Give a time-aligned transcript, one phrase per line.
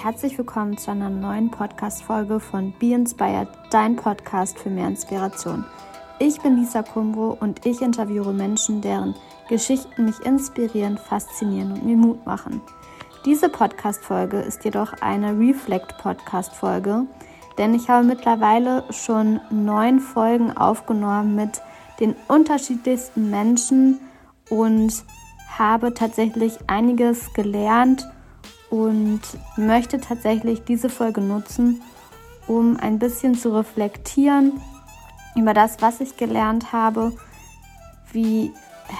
[0.00, 5.64] Herzlich willkommen zu einer neuen Podcast-Folge von Be Inspired, dein Podcast für mehr Inspiration.
[6.20, 9.16] Ich bin Lisa Kumbo und ich interviewe Menschen, deren
[9.48, 12.60] Geschichten mich inspirieren, faszinieren und mir Mut machen.
[13.24, 17.06] Diese Podcast-Folge ist jedoch eine Reflect-Podcast-Folge,
[17.58, 21.60] denn ich habe mittlerweile schon neun Folgen aufgenommen mit
[21.98, 23.98] den unterschiedlichsten Menschen
[24.48, 24.92] und
[25.58, 28.06] habe tatsächlich einiges gelernt
[28.70, 29.20] und
[29.56, 31.82] möchte tatsächlich diese Folge nutzen,
[32.46, 34.60] um ein bisschen zu reflektieren
[35.36, 37.12] über das, was ich gelernt habe,
[38.12, 38.52] wie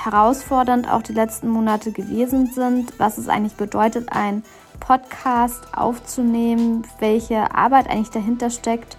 [0.05, 4.45] herausfordernd auch die letzten Monate gewesen sind, was es eigentlich bedeutet, einen
[4.81, 8.97] Podcast aufzunehmen, welche Arbeit eigentlich dahinter steckt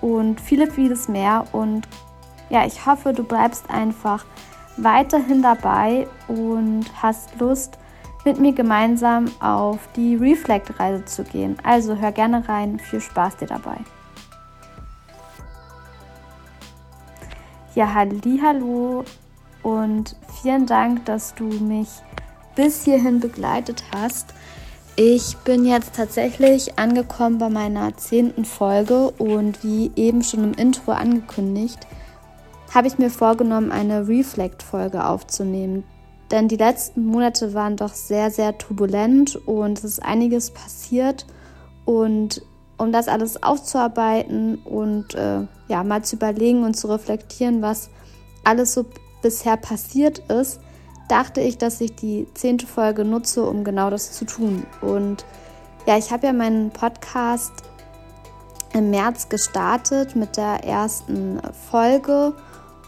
[0.00, 1.44] und vieles, vieles mehr.
[1.52, 1.86] Und
[2.50, 4.24] ja, ich hoffe, du bleibst einfach
[4.76, 7.78] weiterhin dabei und hast Lust,
[8.24, 11.56] mit mir gemeinsam auf die Reflect-Reise zu gehen.
[11.62, 13.78] Also hör gerne rein, viel Spaß dir dabei.
[17.74, 19.04] Ja, hallo
[19.62, 21.88] und vielen Dank, dass du mich
[22.54, 24.34] bis hierhin begleitet hast.
[24.96, 30.92] Ich bin jetzt tatsächlich angekommen bei meiner zehnten Folge und wie eben schon im Intro
[30.92, 31.86] angekündigt,
[32.74, 35.84] habe ich mir vorgenommen, eine Reflect-Folge aufzunehmen.
[36.32, 41.26] Denn die letzten Monate waren doch sehr, sehr turbulent und es ist einiges passiert.
[41.84, 42.42] Und
[42.78, 47.90] um das alles aufzuarbeiten und äh, ja, mal zu überlegen und zu reflektieren, was
[48.44, 48.86] alles so
[49.20, 50.60] bisher passiert ist,
[51.08, 54.66] dachte ich, dass ich die zehnte Folge nutze, um genau das zu tun.
[54.80, 55.26] Und
[55.86, 57.52] ja, ich habe ja meinen Podcast
[58.72, 62.32] im März gestartet mit der ersten Folge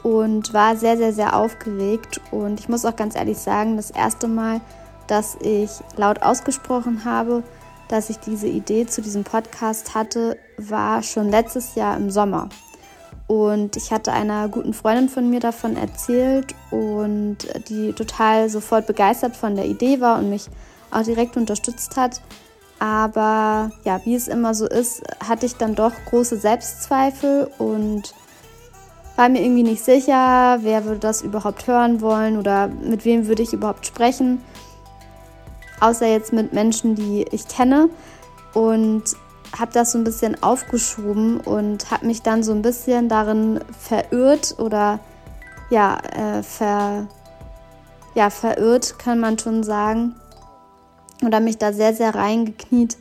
[0.05, 2.21] und war sehr, sehr, sehr aufgeregt.
[2.31, 4.61] Und ich muss auch ganz ehrlich sagen, das erste Mal,
[5.09, 7.43] dass ich laut ausgesprochen habe,
[7.89, 12.49] dass ich diese Idee zu diesem Podcast hatte, war schon letztes Jahr im Sommer.
[13.27, 17.39] Und ich hatte einer guten Freundin von mir davon erzählt und
[17.69, 20.49] die total sofort begeistert von der Idee war und mich
[20.91, 22.21] auch direkt unterstützt hat.
[22.79, 28.15] Aber ja, wie es immer so ist, hatte ich dann doch große Selbstzweifel und
[29.17, 33.43] war mir irgendwie nicht sicher, wer würde das überhaupt hören wollen oder mit wem würde
[33.43, 34.43] ich überhaupt sprechen.
[35.81, 37.89] Außer jetzt mit Menschen, die ich kenne.
[38.55, 39.05] Und
[39.59, 44.57] habe das so ein bisschen aufgeschoben und habe mich dann so ein bisschen darin verirrt
[44.59, 45.01] oder
[45.71, 47.07] ja, äh, ver,
[48.15, 50.17] ja, verirrt, kann man schon sagen.
[51.25, 52.97] Oder mich da sehr, sehr reingekniet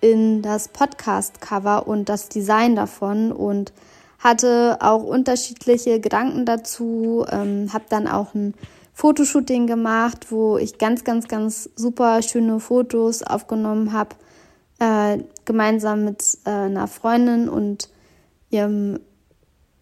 [0.00, 3.72] in das Podcast-Cover und das Design davon und
[4.20, 8.54] hatte auch unterschiedliche Gedanken dazu, ähm, habe dann auch ein
[8.92, 14.14] Fotoshooting gemacht, wo ich ganz, ganz, ganz super schöne Fotos aufgenommen habe,
[14.78, 17.88] äh, gemeinsam mit äh, einer Freundin und
[18.50, 19.00] ihrem,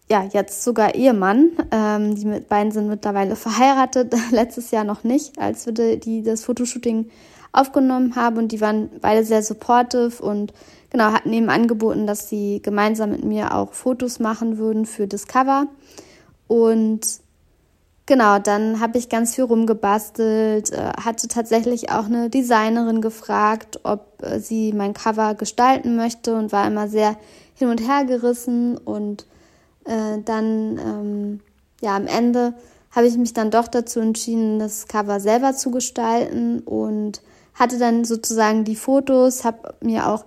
[0.09, 1.51] ja, jetzt sogar Ehemann.
[1.71, 6.45] Ähm, die beiden sind mittlerweile verheiratet, letztes Jahr noch nicht, als wir die, die das
[6.45, 7.09] Fotoshooting
[7.51, 10.53] aufgenommen haben und die waren beide sehr supportive und
[10.89, 15.67] genau, hatten eben angeboten, dass sie gemeinsam mit mir auch Fotos machen würden für Discover.
[16.47, 17.01] Und
[18.05, 24.23] genau, dann habe ich ganz viel rumgebastelt, äh, hatte tatsächlich auch eine Designerin gefragt, ob
[24.23, 27.17] äh, sie mein Cover gestalten möchte und war immer sehr
[27.53, 28.77] hin und her gerissen.
[28.77, 29.27] Und
[29.85, 31.39] äh, dann, ähm,
[31.81, 32.55] ja, am Ende
[32.91, 37.21] habe ich mich dann doch dazu entschieden, das Cover selber zu gestalten und
[37.53, 40.25] hatte dann sozusagen die Fotos, habe mir auch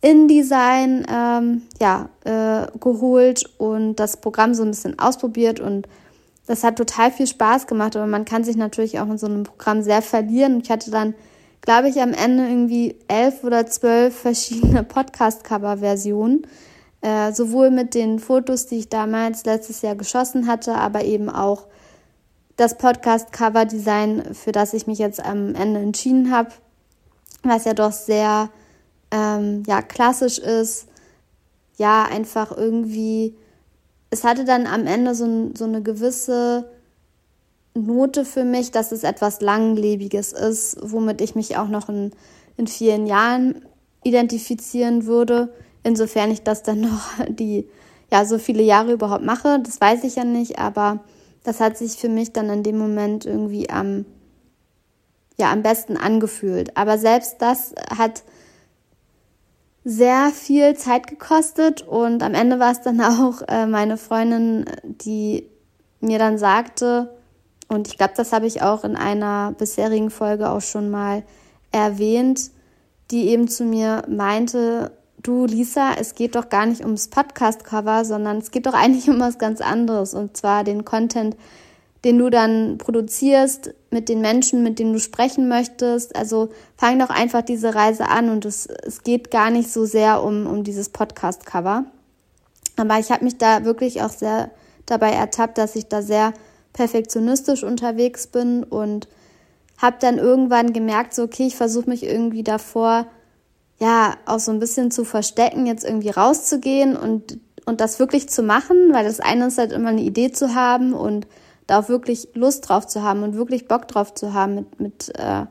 [0.00, 5.88] InDesign ähm, ja, äh, geholt und das Programm so ein bisschen ausprobiert und
[6.46, 9.42] das hat total viel Spaß gemacht, aber man kann sich natürlich auch in so einem
[9.42, 10.60] Programm sehr verlieren.
[10.62, 11.14] Ich hatte dann,
[11.60, 16.46] glaube ich, am Ende irgendwie elf oder zwölf verschiedene Podcast-Cover-Versionen,
[17.02, 21.66] äh, sowohl mit den Fotos, die ich damals letztes Jahr geschossen hatte, aber eben auch
[22.56, 26.50] das Podcast-Cover-Design, für das ich mich jetzt am Ende entschieden habe,
[27.42, 28.48] was ja doch sehr
[29.10, 30.86] ähm, ja, klassisch ist,
[31.76, 33.34] ja, einfach irgendwie,
[34.10, 36.68] es hatte dann am Ende so, so eine gewisse
[37.74, 42.12] Note für mich, dass es etwas Langlebiges ist, womit ich mich auch noch in,
[42.56, 43.62] in vielen Jahren
[44.02, 45.52] identifizieren würde,
[45.82, 47.68] insofern ich das dann noch die,
[48.10, 51.00] ja, so viele Jahre überhaupt mache, das weiß ich ja nicht, aber
[51.44, 54.04] das hat sich für mich dann in dem Moment irgendwie am,
[55.38, 56.76] ja, am besten angefühlt.
[56.76, 58.22] Aber selbst das hat
[59.84, 65.48] sehr viel Zeit gekostet und am Ende war es dann auch äh, meine Freundin, die
[66.00, 67.14] mir dann sagte,
[67.68, 71.22] und ich glaube, das habe ich auch in einer bisherigen Folge auch schon mal
[71.70, 72.50] erwähnt,
[73.10, 74.92] die eben zu mir meinte,
[75.22, 79.20] du Lisa, es geht doch gar nicht ums Podcast-Cover, sondern es geht doch eigentlich um
[79.20, 81.36] was ganz anderes und zwar den Content,
[82.04, 86.14] den du dann produzierst mit den Menschen, mit denen du sprechen möchtest.
[86.14, 90.22] Also fang doch einfach diese Reise an und es, es geht gar nicht so sehr
[90.22, 91.84] um, um dieses Podcast-Cover.
[92.76, 94.50] Aber ich habe mich da wirklich auch sehr
[94.86, 96.32] dabei ertappt, dass ich da sehr
[96.72, 99.08] perfektionistisch unterwegs bin und
[99.78, 103.06] habe dann irgendwann gemerkt, so okay, ich versuche mich irgendwie davor
[103.80, 108.42] ja auch so ein bisschen zu verstecken, jetzt irgendwie rauszugehen und und das wirklich zu
[108.42, 111.26] machen, weil das eine ist halt immer eine Idee zu haben und
[111.68, 115.12] da auch wirklich Lust drauf zu haben und wirklich Bock drauf zu haben, mit, mit
[115.16, 115.44] äh,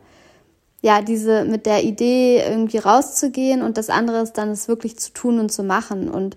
[0.81, 5.13] ja, diese, mit der Idee irgendwie rauszugehen und das andere ist dann es wirklich zu
[5.13, 6.09] tun und zu machen.
[6.09, 6.35] Und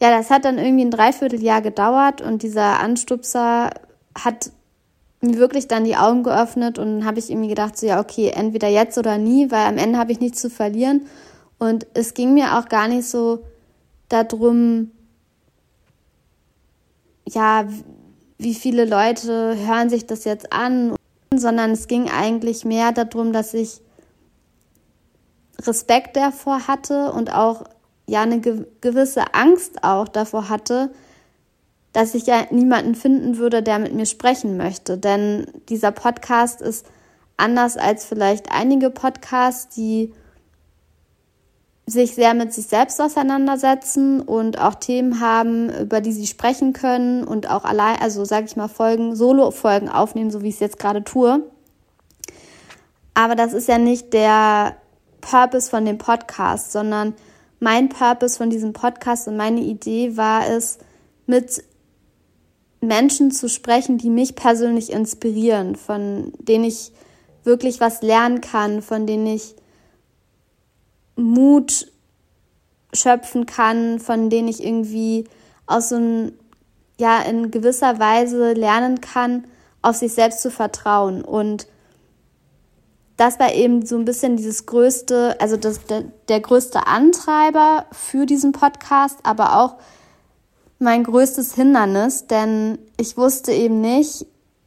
[0.00, 3.70] ja, das hat dann irgendwie ein Dreivierteljahr gedauert und dieser Anstupser
[4.14, 4.50] hat
[5.22, 8.28] mir wirklich dann die Augen geöffnet und dann habe ich irgendwie gedacht, so ja, okay,
[8.28, 11.06] entweder jetzt oder nie, weil am Ende habe ich nichts zu verlieren.
[11.58, 13.42] Und es ging mir auch gar nicht so
[14.10, 14.90] darum,
[17.26, 17.66] ja,
[18.38, 20.94] wie viele Leute hören sich das jetzt an,
[21.34, 23.80] sondern es ging eigentlich mehr darum, dass ich
[25.62, 27.64] Respekt davor hatte und auch
[28.06, 30.90] ja eine gewisse Angst auch davor hatte,
[31.92, 34.98] dass ich ja niemanden finden würde, der mit mir sprechen möchte.
[34.98, 36.86] Denn dieser Podcast ist
[37.36, 40.12] anders als vielleicht einige Podcasts, die
[41.86, 47.24] sich sehr mit sich selbst auseinandersetzen und auch Themen haben, über die sie sprechen können
[47.24, 50.78] und auch allein, also sage ich mal, Folgen, Solo-Folgen aufnehmen, so wie ich es jetzt
[50.78, 51.42] gerade tue.
[53.12, 54.76] Aber das ist ja nicht der
[55.20, 57.14] Purpose von dem Podcast, sondern
[57.60, 60.78] mein Purpose von diesem Podcast und meine Idee war es,
[61.26, 61.64] mit
[62.80, 66.92] Menschen zu sprechen, die mich persönlich inspirieren, von denen ich
[67.44, 69.54] wirklich was lernen kann, von denen ich
[71.16, 71.90] Mut
[72.92, 75.24] schöpfen kann, von denen ich irgendwie
[75.66, 76.32] aus so ein,
[76.98, 79.44] ja, in gewisser Weise lernen kann,
[79.82, 81.22] auf sich selbst zu vertrauen.
[81.24, 81.66] Und
[83.16, 88.26] das war eben so ein bisschen dieses größte, also das, der, der größte Antreiber für
[88.26, 89.76] diesen Podcast, aber auch
[90.78, 94.26] mein größtes Hindernis, denn ich wusste eben nicht,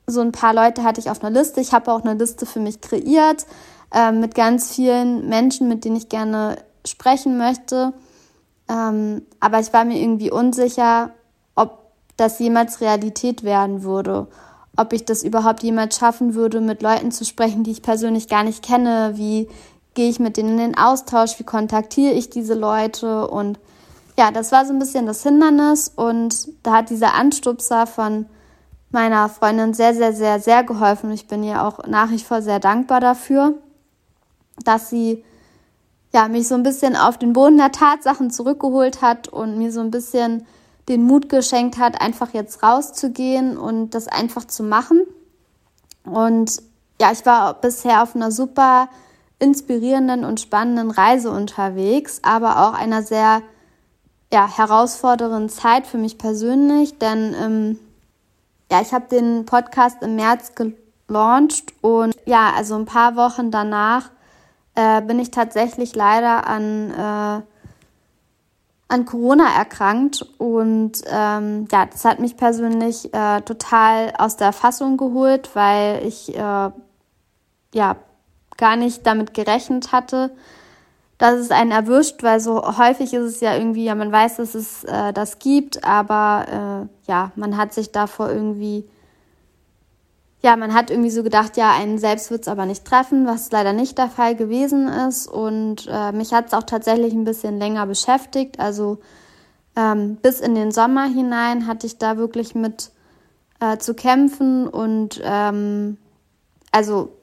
[0.09, 1.59] so ein paar Leute hatte ich auf einer Liste.
[1.59, 3.45] Ich habe auch eine Liste für mich kreiert
[3.93, 7.93] äh, mit ganz vielen Menschen, mit denen ich gerne sprechen möchte.
[8.69, 11.11] Ähm, aber ich war mir irgendwie unsicher,
[11.55, 14.27] ob das jemals Realität werden würde.
[14.75, 18.43] Ob ich das überhaupt jemals schaffen würde, mit Leuten zu sprechen, die ich persönlich gar
[18.43, 19.13] nicht kenne.
[19.15, 19.47] Wie
[19.93, 21.39] gehe ich mit denen in den Austausch?
[21.39, 23.27] Wie kontaktiere ich diese Leute?
[23.27, 23.57] Und
[24.17, 25.91] ja, das war so ein bisschen das Hindernis.
[25.95, 28.27] Und da hat dieser Anstupser von
[28.91, 31.11] meiner Freundin sehr, sehr, sehr, sehr geholfen.
[31.11, 33.55] Ich bin ihr auch nach wie vor sehr dankbar dafür
[34.63, 35.23] dass sie
[36.13, 39.81] ja, mich so ein bisschen auf den Boden der Tatsachen zurückgeholt hat und mir so
[39.81, 40.45] ein bisschen
[40.87, 45.01] den Mut geschenkt hat, einfach jetzt rauszugehen und das einfach zu machen.
[46.05, 46.61] Und
[47.01, 48.89] ja, ich war bisher auf einer super
[49.39, 53.41] inspirierenden und spannenden Reise unterwegs, aber auch einer sehr
[54.31, 57.79] ja, herausfordernden Zeit für mich persönlich, denn ähm,
[58.71, 64.09] ja, ich habe den Podcast im März gelauncht und ja, also ein paar Wochen danach
[64.77, 67.41] äh, bin ich tatsächlich leider an, äh,
[68.87, 70.23] an Corona erkrankt.
[70.37, 76.33] Und ähm, ja, das hat mich persönlich äh, total aus der Fassung geholt, weil ich
[76.35, 76.69] äh,
[77.73, 77.95] ja
[78.55, 80.29] gar nicht damit gerechnet hatte,
[81.17, 84.53] dass es einen erwischt, weil so häufig ist es ja irgendwie, ja, man weiß, dass
[84.53, 88.87] es äh, das gibt, aber ja, man hat sich davor irgendwie
[90.41, 93.51] ja, man hat irgendwie so gedacht, ja, einen selbst wird es aber nicht treffen, was
[93.51, 95.27] leider nicht der Fall gewesen ist.
[95.27, 98.59] Und äh, mich hat es auch tatsächlich ein bisschen länger beschäftigt.
[98.59, 98.99] Also
[99.75, 102.91] ähm, bis in den Sommer hinein hatte ich da wirklich mit
[103.59, 104.67] äh, zu kämpfen.
[104.67, 105.97] Und ähm,
[106.71, 107.17] also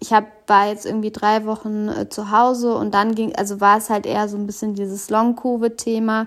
[0.00, 3.78] ich hab, war jetzt irgendwie drei Wochen äh, zu Hause und dann ging, also war
[3.78, 6.26] es halt eher so ein bisschen dieses Long-Covid-Thema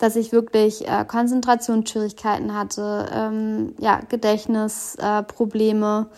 [0.00, 6.14] dass ich wirklich äh, Konzentrationsschwierigkeiten hatte, ähm, ja, Gedächtnisprobleme äh,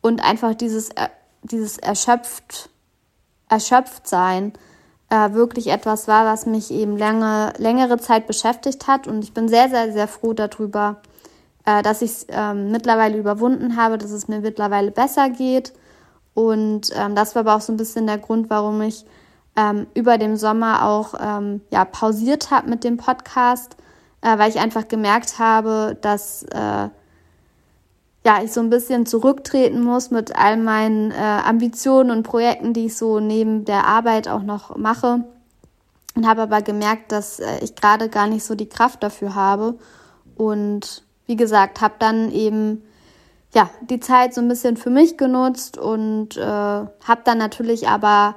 [0.00, 1.08] und einfach dieses, äh,
[1.42, 2.70] dieses erschöpft,
[3.48, 4.54] erschöpft sein
[5.10, 9.06] äh, wirklich etwas war, was mich eben lange, längere Zeit beschäftigt hat.
[9.06, 11.02] Und ich bin sehr, sehr, sehr froh darüber,
[11.64, 15.72] äh, dass ich es ähm, mittlerweile überwunden habe, dass es mir mittlerweile besser geht.
[16.34, 19.04] Und ähm, das war aber auch so ein bisschen der Grund, warum ich
[19.56, 23.76] ähm, über dem Sommer auch ähm, ja, pausiert habe mit dem Podcast,
[24.20, 26.88] äh, weil ich einfach gemerkt habe, dass äh,
[28.26, 32.86] ja, ich so ein bisschen zurücktreten muss mit all meinen äh, Ambitionen und Projekten, die
[32.86, 35.24] ich so neben der Arbeit auch noch mache.
[36.16, 39.74] Und habe aber gemerkt, dass äh, ich gerade gar nicht so die Kraft dafür habe.
[40.36, 42.82] Und wie gesagt, habe dann eben
[43.54, 48.36] ja die Zeit so ein bisschen für mich genutzt und äh, habe dann natürlich aber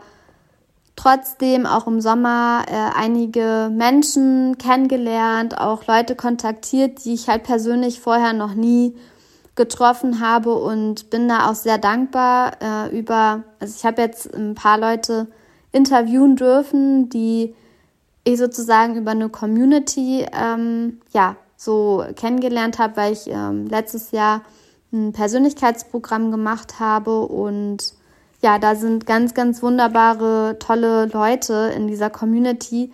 [0.98, 8.02] trotzdem auch im Sommer äh, einige Menschen kennengelernt, auch Leute kontaktiert, die ich halt persönlich
[8.02, 8.98] vorher noch nie
[9.56, 14.56] getroffen habe und bin da auch sehr dankbar äh, über, also ich habe jetzt ein
[14.56, 15.28] paar Leute
[15.72, 17.56] interviewen dürfen, die
[18.24, 24.42] ich sozusagen über eine Community ähm, ja so kennengelernt habe, weil ich ähm, letztes Jahr
[24.92, 27.94] ein Persönlichkeitsprogramm gemacht habe und
[28.42, 32.92] ja, da sind ganz, ganz wunderbare, tolle Leute in dieser Community,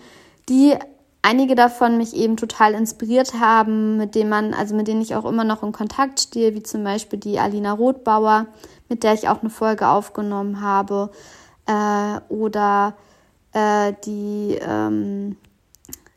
[0.49, 0.75] die
[1.21, 5.25] einige davon mich eben total inspiriert haben, mit denen man, also mit denen ich auch
[5.25, 8.47] immer noch in Kontakt stehe, wie zum Beispiel die Alina Rothbauer,
[8.89, 11.09] mit der ich auch eine Folge aufgenommen habe,
[11.65, 12.93] äh, oder
[13.53, 15.37] äh, die, ähm,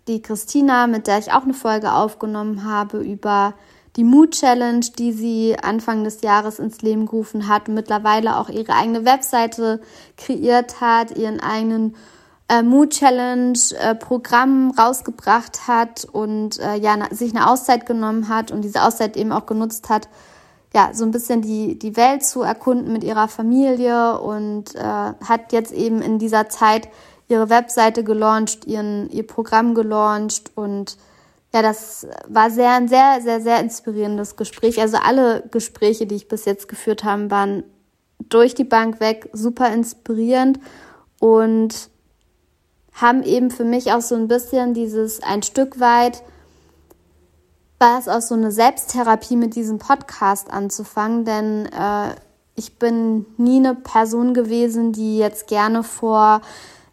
[0.09, 3.55] die Christina, mit der ich auch eine Folge aufgenommen habe über
[3.97, 8.75] die Mood Challenge, die sie Anfang des Jahres ins Leben gerufen hat mittlerweile auch ihre
[8.75, 9.81] eigene Webseite
[10.17, 11.97] kreiert hat, ihren eigenen
[12.49, 18.53] äh, Mood Challenge äh, Programm rausgebracht hat und äh, ja sich eine Auszeit genommen hat
[18.53, 20.09] und diese Auszeit eben auch genutzt hat,
[20.75, 25.53] ja so ein bisschen die die Welt zu erkunden mit ihrer Familie und äh, hat
[25.53, 26.89] jetzt eben in dieser Zeit
[27.29, 30.97] ihre Webseite gelauncht, ihren ihr Programm gelauncht und
[31.55, 34.81] ja, das war sehr ein sehr sehr sehr inspirierendes Gespräch.
[34.81, 37.65] Also alle Gespräche, die ich bis jetzt geführt habe, waren
[38.29, 40.59] durch die Bank weg super inspirierend
[41.21, 41.91] und
[42.93, 46.23] haben eben für mich auch so ein bisschen dieses ein Stück weit
[47.79, 52.15] war es auch so eine Selbsttherapie mit diesem Podcast anzufangen, denn äh,
[52.55, 56.41] ich bin nie eine Person gewesen, die jetzt gerne vor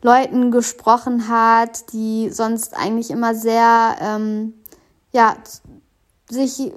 [0.03, 4.53] Leuten gesprochen hat, die sonst eigentlich immer sehr, ähm,
[5.11, 5.35] ja,
[6.29, 6.73] sich,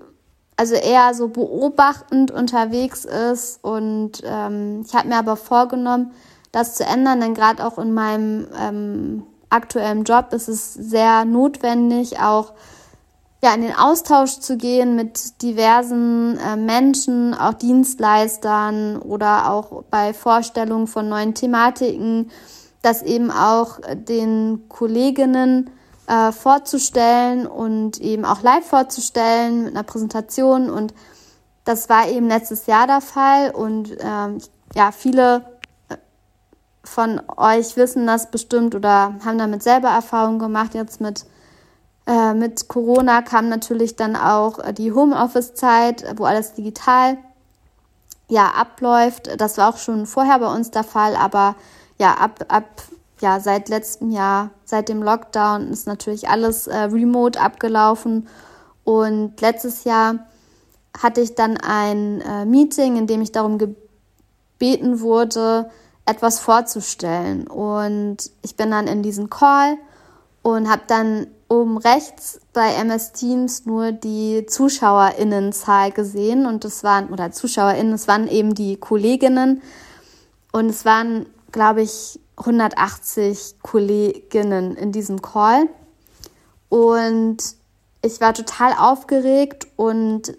[0.56, 3.62] also eher so beobachtend unterwegs ist.
[3.62, 6.12] Und ähm, ich habe mir aber vorgenommen,
[6.52, 12.18] das zu ändern, denn gerade auch in meinem ähm, aktuellen Job ist es sehr notwendig,
[12.20, 12.52] auch
[13.42, 20.14] ja, in den Austausch zu gehen mit diversen äh, Menschen, auch Dienstleistern oder auch bei
[20.14, 22.30] Vorstellungen von neuen Thematiken,
[22.86, 25.70] das eben auch den Kolleginnen
[26.06, 30.70] äh, vorzustellen und eben auch live vorzustellen mit einer Präsentation.
[30.70, 30.94] Und
[31.64, 33.50] das war eben letztes Jahr der Fall.
[33.50, 34.38] Und ähm,
[34.74, 35.44] ja, viele
[36.84, 40.74] von euch wissen das bestimmt oder haben damit selber Erfahrungen gemacht.
[40.74, 41.26] Jetzt mit,
[42.06, 47.18] äh, mit Corona kam natürlich dann auch die Homeoffice-Zeit, wo alles digital
[48.28, 49.40] ja, abläuft.
[49.40, 51.56] Das war auch schon vorher bei uns der Fall, aber
[51.98, 52.82] ja, ab, ab
[53.20, 58.28] ja, seit letztem Jahr, seit dem Lockdown ist natürlich alles äh, remote abgelaufen.
[58.84, 60.26] Und letztes Jahr
[61.02, 65.70] hatte ich dann ein äh, Meeting, in dem ich darum gebeten wurde,
[66.04, 67.46] etwas vorzustellen.
[67.46, 69.76] Und ich bin dann in diesen Call
[70.42, 77.08] und habe dann oben rechts bei MS Teams nur die ZuschauerInnenzahl gesehen und es waren,
[77.08, 79.62] oder ZuschauerInnen, es waren eben die Kolleginnen
[80.52, 85.68] und es waren, glaube ich, 180 Kolleginnen in diesem Call.
[86.68, 87.38] Und
[88.02, 90.36] ich war total aufgeregt und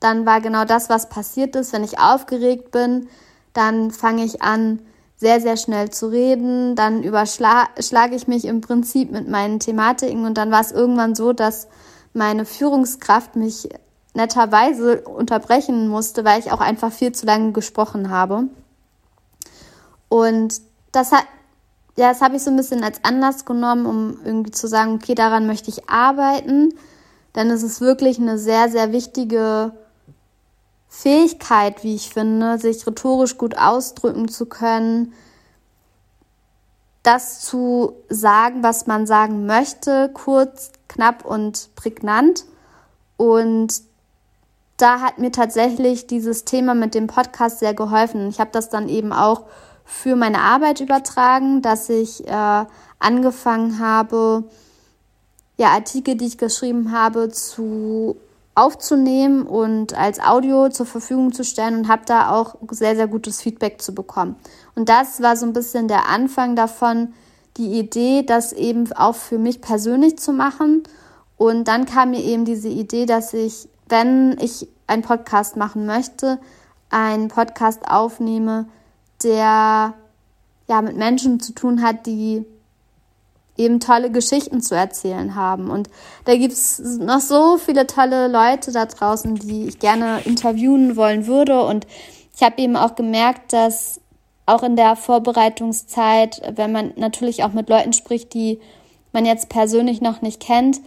[0.00, 1.72] dann war genau das, was passiert ist.
[1.72, 3.08] Wenn ich aufgeregt bin,
[3.52, 4.80] dann fange ich an,
[5.16, 10.36] sehr, sehr schnell zu reden, dann überschlage ich mich im Prinzip mit meinen Thematiken und
[10.36, 11.68] dann war es irgendwann so, dass
[12.12, 13.68] meine Führungskraft mich
[14.14, 18.48] netterweise unterbrechen musste, weil ich auch einfach viel zu lange gesprochen habe.
[20.12, 20.60] Und
[20.92, 21.24] das hat,
[21.96, 25.14] ja, das habe ich so ein bisschen als Anlass genommen, um irgendwie zu sagen, okay,
[25.14, 26.74] daran möchte ich arbeiten,
[27.34, 29.72] denn es ist wirklich eine sehr, sehr wichtige
[30.86, 35.14] Fähigkeit, wie ich finde, sich rhetorisch gut ausdrücken zu können,
[37.02, 42.44] das zu sagen, was man sagen möchte, kurz, knapp und prägnant.
[43.16, 43.80] Und
[44.76, 48.28] da hat mir tatsächlich dieses Thema mit dem Podcast sehr geholfen.
[48.28, 49.46] Ich habe das dann eben auch
[49.92, 52.64] für meine Arbeit übertragen, dass ich äh,
[52.98, 54.44] angefangen habe,
[55.58, 58.16] ja, Artikel, die ich geschrieben habe, zu
[58.54, 63.40] aufzunehmen und als Audio zur Verfügung zu stellen und habe da auch sehr, sehr gutes
[63.40, 64.36] Feedback zu bekommen.
[64.74, 67.12] Und das war so ein bisschen der Anfang davon,
[67.58, 70.82] die Idee, das eben auch für mich persönlich zu machen.
[71.36, 76.38] Und dann kam mir eben diese Idee, dass ich, wenn ich einen Podcast machen möchte,
[76.90, 78.66] einen Podcast aufnehme,
[79.24, 79.94] der
[80.68, 82.44] ja mit Menschen zu tun hat, die
[83.56, 85.70] eben tolle Geschichten zu erzählen haben.
[85.70, 85.88] Und
[86.24, 91.26] da gibt es noch so viele tolle Leute da draußen, die ich gerne interviewen wollen
[91.26, 91.62] würde.
[91.64, 91.86] Und
[92.34, 94.00] ich habe eben auch gemerkt, dass
[94.46, 98.58] auch in der Vorbereitungszeit, wenn man natürlich auch mit Leuten spricht, die
[99.12, 100.80] man jetzt persönlich noch nicht kennt,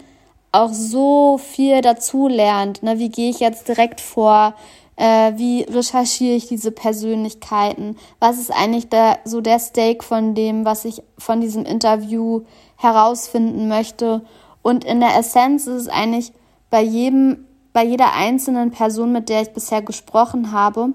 [0.51, 2.81] auch so viel dazu lernt.
[2.81, 2.97] Ne?
[2.97, 4.55] Wie gehe ich jetzt direkt vor?
[4.97, 7.97] Äh, wie recherchiere ich diese Persönlichkeiten?
[8.19, 12.43] Was ist eigentlich der, so der Stake von dem, was ich von diesem Interview
[12.77, 14.25] herausfinden möchte?
[14.61, 16.31] Und in der Essenz ist es eigentlich
[16.69, 20.89] bei jedem, bei jeder einzelnen Person, mit der ich bisher gesprochen habe,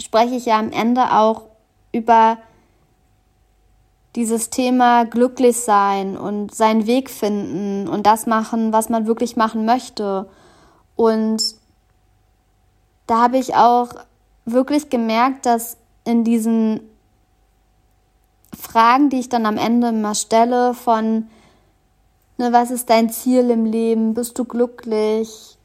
[0.00, 1.42] spreche ich ja am Ende auch
[1.92, 2.38] über
[4.16, 9.64] dieses Thema glücklich sein und seinen Weg finden und das machen, was man wirklich machen
[9.64, 10.28] möchte.
[10.94, 11.42] Und
[13.06, 13.88] da habe ich auch
[14.44, 16.80] wirklich gemerkt, dass in diesen
[18.54, 21.28] Fragen, die ich dann am Ende immer stelle, von
[22.38, 25.58] ne, was ist dein Ziel im Leben, bist du glücklich,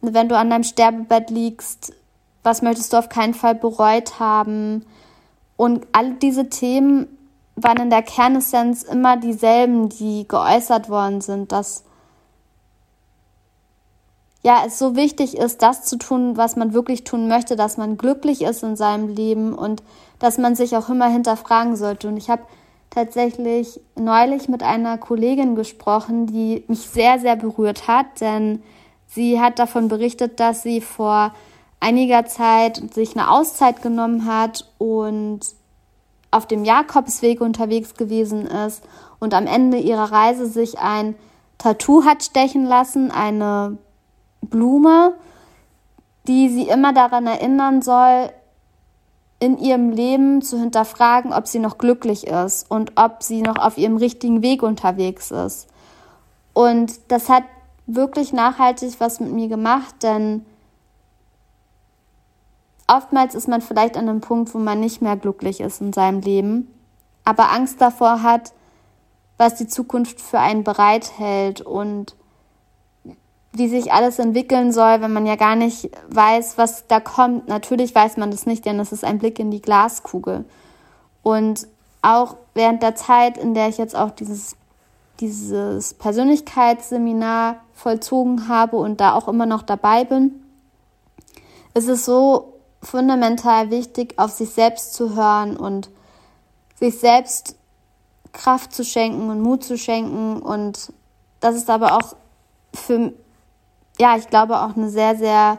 [0.00, 1.92] ne, wenn du an deinem Sterbebett liegst,
[2.42, 4.86] was möchtest du auf keinen Fall bereut haben.
[5.56, 7.08] Und all diese Themen
[7.56, 11.82] waren in der Kernessenz immer dieselben, die geäußert worden sind, dass
[14.46, 17.96] ja, es so wichtig ist, das zu tun, was man wirklich tun möchte, dass man
[17.98, 19.82] glücklich ist in seinem Leben und
[20.20, 22.06] dass man sich auch immer hinterfragen sollte.
[22.06, 22.42] Und ich habe
[22.90, 28.62] tatsächlich neulich mit einer Kollegin gesprochen, die mich sehr, sehr berührt hat, denn
[29.08, 31.34] sie hat davon berichtet, dass sie vor
[31.80, 35.40] einiger Zeit sich eine Auszeit genommen hat und
[36.30, 38.84] auf dem Jakobsweg unterwegs gewesen ist
[39.18, 41.16] und am Ende ihrer Reise sich ein
[41.58, 43.78] Tattoo hat stechen lassen, eine
[44.40, 45.14] Blume,
[46.26, 48.30] die sie immer daran erinnern soll,
[49.38, 53.76] in ihrem Leben zu hinterfragen, ob sie noch glücklich ist und ob sie noch auf
[53.76, 55.68] ihrem richtigen Weg unterwegs ist.
[56.54, 57.44] Und das hat
[57.86, 60.46] wirklich nachhaltig was mit mir gemacht, denn
[62.88, 66.20] Oftmals ist man vielleicht an einem Punkt, wo man nicht mehr glücklich ist in seinem
[66.20, 66.72] Leben,
[67.24, 68.52] aber Angst davor hat,
[69.38, 72.14] was die Zukunft für einen bereithält und
[73.56, 77.48] wie sich alles entwickeln soll, wenn man ja gar nicht weiß, was da kommt.
[77.48, 80.44] Natürlich weiß man das nicht, denn es ist ein Blick in die Glaskugel.
[81.22, 81.66] Und
[82.02, 84.56] auch während der Zeit, in der ich jetzt auch dieses,
[85.20, 90.42] dieses Persönlichkeitsseminar vollzogen habe und da auch immer noch dabei bin,
[91.74, 95.90] ist es so fundamental wichtig, auf sich selbst zu hören und
[96.78, 97.56] sich selbst
[98.32, 100.40] Kraft zu schenken und Mut zu schenken.
[100.40, 100.92] Und
[101.40, 102.14] das ist aber auch
[102.74, 103.12] für,
[103.98, 105.58] ja, ich glaube auch ein sehr, sehr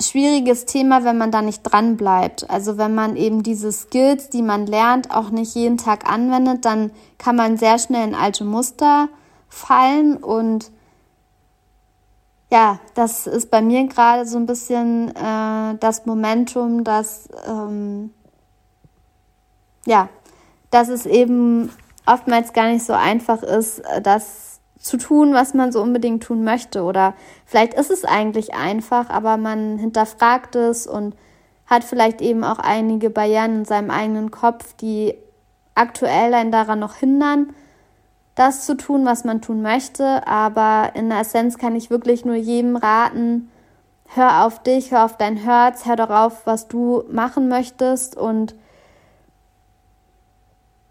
[0.00, 2.48] schwieriges Thema, wenn man da nicht dran bleibt.
[2.48, 6.90] Also wenn man eben diese Skills, die man lernt, auch nicht jeden Tag anwendet, dann
[7.18, 9.08] kann man sehr schnell in alte Muster
[9.48, 10.70] fallen und
[12.52, 18.12] ja, das ist bei mir gerade so ein bisschen äh, das Momentum, dass ähm,
[19.86, 20.08] ja,
[20.70, 21.70] dass es eben
[22.06, 24.49] oftmals gar nicht so einfach ist, äh, das
[24.80, 26.82] zu tun, was man so unbedingt tun möchte.
[26.82, 27.14] Oder
[27.44, 31.14] vielleicht ist es eigentlich einfach, aber man hinterfragt es und
[31.66, 35.14] hat vielleicht eben auch einige Barrieren in seinem eigenen Kopf, die
[35.74, 37.54] aktuell einen daran noch hindern,
[38.34, 40.26] das zu tun, was man tun möchte.
[40.26, 43.50] Aber in der Essenz kann ich wirklich nur jedem raten,
[44.14, 48.54] hör auf dich, hör auf dein Herz, hör darauf, was du machen möchtest und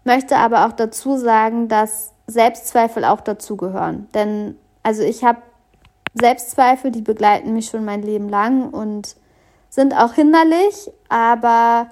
[0.04, 4.08] möchte aber auch dazu sagen, dass Selbstzweifel auch dazugehören.
[4.14, 5.42] Denn also ich habe
[6.14, 9.16] Selbstzweifel, die begleiten mich schon mein Leben lang und
[9.68, 11.88] sind auch hinderlich, aber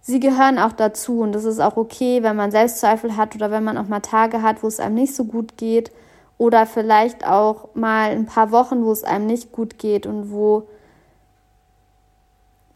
[0.00, 3.64] sie gehören auch dazu und das ist auch okay, wenn man Selbstzweifel hat oder wenn
[3.64, 5.92] man auch mal Tage hat, wo es einem nicht so gut geht
[6.38, 10.66] oder vielleicht auch mal ein paar Wochen, wo es einem nicht gut geht und wo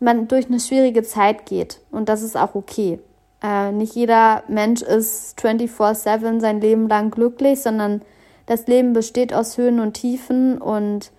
[0.01, 3.01] man durch eine schwierige Zeit geht und das ist auch okay.
[3.43, 8.03] Äh, nicht jeder Mensch ist 24/7 sein Leben lang glücklich, sondern
[8.47, 11.13] das Leben besteht aus Höhen und Tiefen und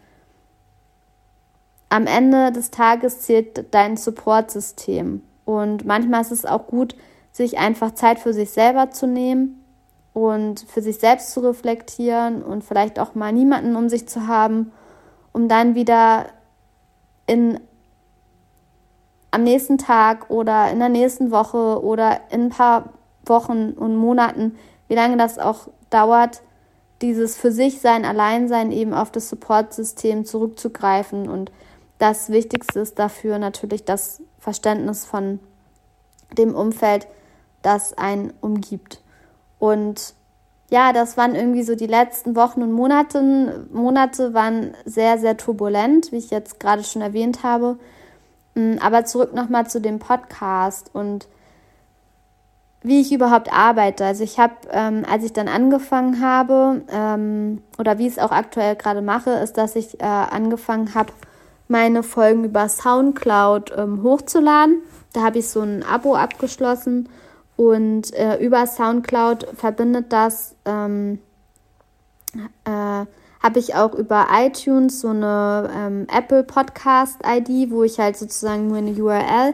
[1.89, 5.23] am Ende des Tages zählt dein Supportsystem.
[5.45, 6.95] Und manchmal ist es auch gut,
[7.31, 9.63] sich einfach Zeit für sich selber zu nehmen
[10.13, 14.71] und für sich selbst zu reflektieren und vielleicht auch mal niemanden um sich zu haben,
[15.31, 16.27] um dann wieder
[17.27, 17.59] in
[19.31, 22.89] am nächsten Tag oder in der nächsten Woche oder in ein paar
[23.25, 26.41] Wochen und Monaten, wie lange das auch dauert,
[27.01, 31.29] dieses für sich sein, Alleinsein eben auf das Supportsystem zurückzugreifen.
[31.29, 31.51] Und
[31.97, 35.39] das Wichtigste ist dafür natürlich das Verständnis von
[36.37, 37.07] dem Umfeld,
[37.61, 39.01] das einen umgibt.
[39.59, 40.13] Und
[40.71, 43.67] ja, das waren irgendwie so die letzten Wochen und Monate.
[43.71, 47.77] Monate waren sehr, sehr turbulent, wie ich jetzt gerade schon erwähnt habe.
[48.55, 51.27] Mm, aber zurück nochmal zu dem Podcast und
[52.81, 54.05] wie ich überhaupt arbeite.
[54.05, 58.31] Also ich habe, ähm, als ich dann angefangen habe, ähm, oder wie ich es auch
[58.31, 61.11] aktuell gerade mache, ist, dass ich äh, angefangen habe,
[61.67, 64.81] meine Folgen über SoundCloud ähm, hochzuladen.
[65.13, 67.09] Da habe ich so ein Abo abgeschlossen
[67.57, 71.19] und äh, über SoundCloud verbindet das, ähm,
[72.63, 73.05] äh,
[73.41, 78.67] habe ich auch über iTunes so eine ähm, Apple Podcast ID, wo ich halt sozusagen
[78.67, 79.53] nur eine URL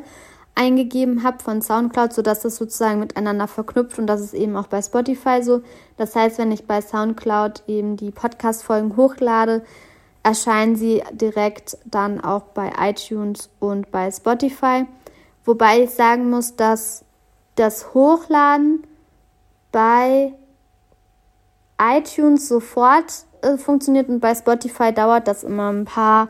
[0.55, 4.81] eingegeben habe von SoundCloud, sodass das sozusagen miteinander verknüpft und das ist eben auch bei
[4.81, 5.61] Spotify so.
[5.97, 9.63] Das heißt, wenn ich bei SoundCloud eben die Podcast-Folgen hochlade,
[10.23, 14.85] erscheinen sie direkt dann auch bei iTunes und bei Spotify.
[15.43, 17.03] Wobei ich sagen muss, dass
[17.55, 18.87] das Hochladen
[19.71, 20.33] bei
[21.79, 26.29] iTunes sofort äh, funktioniert und bei Spotify dauert das immer ein paar,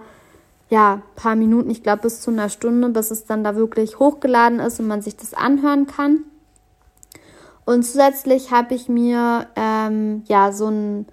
[0.69, 4.59] ja, paar Minuten, ich glaube bis zu einer Stunde, bis es dann da wirklich hochgeladen
[4.59, 6.23] ist und man sich das anhören kann.
[7.65, 11.07] Und zusätzlich habe ich mir ähm, ja so ein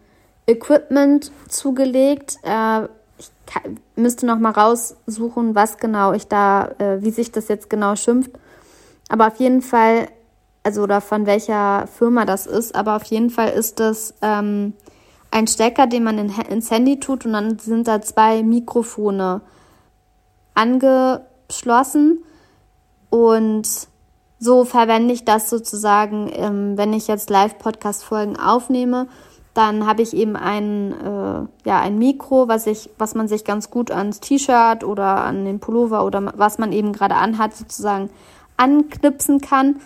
[0.47, 2.37] Equipment zugelegt.
[2.43, 2.85] Äh,
[3.19, 7.71] ich kann, müsste noch mal raussuchen, was genau ich da, äh, wie sich das jetzt
[7.71, 8.33] genau schimpft.
[9.09, 10.09] Aber auf jeden Fall,
[10.63, 14.75] also oder von welcher Firma das ist, aber auf jeden Fall ist das ähm,
[15.33, 19.41] ein Stecker, den man in, ins Handy tut und dann sind da zwei Mikrofone
[20.55, 22.23] angeschlossen
[23.11, 23.67] und
[24.39, 29.07] so verwende ich das sozusagen, ähm, wenn ich jetzt Live-Podcast-Folgen aufnehme,
[29.55, 33.71] dann habe ich eben ein, äh, ja, ein Mikro, was, ich, was man sich ganz
[33.71, 38.11] gut ans T-Shirt oder an den Pullover oder was man eben gerade anhat, sozusagen
[38.57, 39.77] anknipsen kann.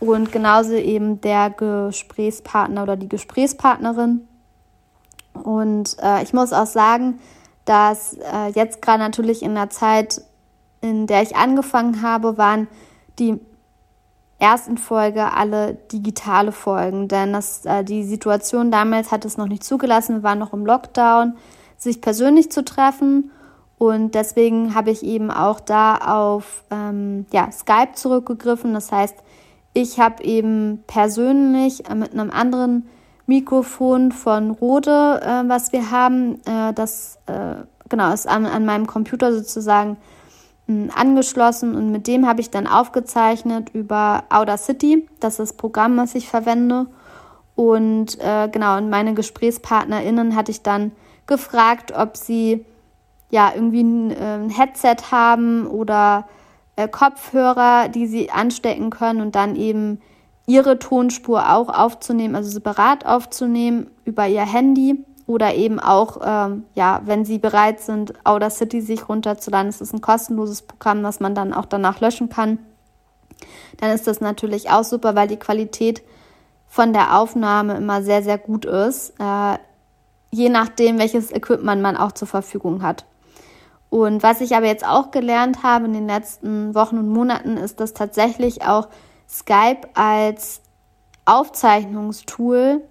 [0.00, 4.26] Und genauso eben der Gesprächspartner oder die Gesprächspartnerin.
[5.34, 7.20] Und äh, ich muss auch sagen,
[7.64, 10.22] dass äh, jetzt gerade natürlich in der Zeit,
[10.80, 12.68] in der ich angefangen habe, waren
[13.18, 13.40] die
[14.38, 19.62] ersten Folge alle digitale Folgen, denn das, äh, die Situation damals hat es noch nicht
[19.62, 20.16] zugelassen.
[20.16, 21.36] Wir waren noch im Lockdown,
[21.78, 23.30] sich persönlich zu treffen.
[23.78, 28.74] Und deswegen habe ich eben auch da auf ähm, ja, Skype zurückgegriffen.
[28.74, 29.16] Das heißt,
[29.74, 32.88] ich habe eben persönlich äh, mit einem anderen
[33.26, 38.86] Mikrofon von Rode, äh, was wir haben, äh, das äh, genau ist an, an, meinem
[38.86, 39.96] Computer sozusagen
[40.68, 45.08] äh, angeschlossen und mit dem habe ich dann aufgezeichnet über Audacity.
[45.20, 46.86] Das ist das Programm, was ich verwende.
[47.54, 50.92] Und äh, genau, und meine GesprächspartnerInnen hatte ich dann
[51.26, 52.64] gefragt, ob sie
[53.32, 56.28] ja, irgendwie ein, äh, ein Headset haben oder
[56.76, 60.00] äh, Kopfhörer, die sie anstecken können und dann eben
[60.46, 67.00] ihre Tonspur auch aufzunehmen, also separat aufzunehmen über ihr Handy oder eben auch, ähm, ja,
[67.04, 69.68] wenn sie bereit sind, Audacity sich runterzuladen.
[69.68, 72.58] Es ist ein kostenloses Programm, das man dann auch danach löschen kann.
[73.78, 76.02] Dann ist das natürlich auch super, weil die Qualität
[76.66, 79.58] von der Aufnahme immer sehr, sehr gut ist, äh,
[80.30, 83.04] je nachdem, welches Equipment man auch zur Verfügung hat.
[83.90, 87.78] Und was ich aber jetzt auch gelernt habe in den letzten Wochen und Monaten, ist,
[87.78, 88.88] dass tatsächlich auch
[89.32, 90.60] Skype als
[91.24, 92.82] Aufzeichnungstool